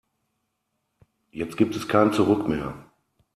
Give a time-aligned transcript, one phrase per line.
[1.29, 2.73] Jetzt gibt es kein Zurück mehr.